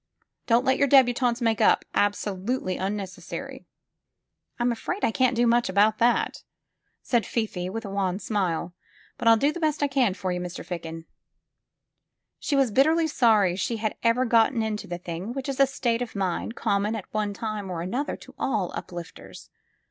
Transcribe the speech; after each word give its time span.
Don't 0.47 0.65
let 0.65 0.79
your 0.79 0.87
debutantes 0.87 1.43
make 1.43 1.61
up. 1.61 1.85
Absolutely 1.93 2.75
unnecessary." 2.75 3.67
"I'm 4.57 4.71
afraid 4.71 5.03
I 5.05 5.11
can't 5.11 5.35
do 5.35 5.45
much 5.45 5.69
about 5.69 5.99
that," 5.99 6.41
said 7.03 7.23
Fifi 7.23 7.69
with 7.69 7.85
a 7.85 7.89
wan 7.91 8.17
smile, 8.17 8.73
"but 9.19 9.27
111 9.27 9.47
do 9.47 9.53
the 9.53 9.59
best 9.59 9.83
I 9.83 9.87
can 9.87 10.15
for 10.15 10.31
you, 10.31 10.39
Mr. 10.39 10.65
Ficken." 10.65 11.05
She 12.39 12.55
was 12.55 12.71
bitterly 12.71 13.05
sorry 13.05 13.55
she 13.55 13.77
had 13.77 13.93
ever 14.01 14.25
gone 14.25 14.63
into 14.63 14.87
the 14.87 14.97
thing, 14.97 15.33
which 15.33 15.47
is 15.47 15.59
a 15.59 15.67
state 15.67 16.01
of 16.01 16.15
mind 16.15 16.55
common 16.55 16.95
at 16.95 17.05
one 17.13 17.31
time 17.35 17.69
or 17.69 17.83
another 17.83 18.17
to 18.17 18.33
all 18.39 18.71
uplifters. 18.73 19.51